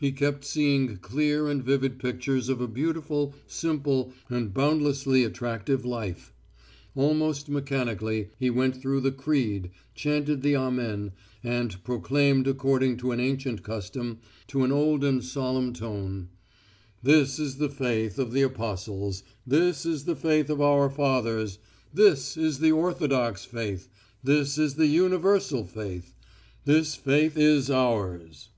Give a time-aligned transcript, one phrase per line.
[0.00, 6.32] He kept seeing clear and vivid pictures of a beautiful, simple, and boundlessly attractive life.
[6.94, 11.12] Almost mechanically he went through the Creed, chanted the Amen,
[11.44, 16.30] and proclaimed according to an ancient custom to an old and solemn tone:
[17.02, 21.58] "This is the faith of the apostles, this is the faith of our fathers,
[21.92, 23.86] this is the Orthodox faith,
[24.24, 26.14] this is the universal faith,
[26.64, 28.48] this faith is ours."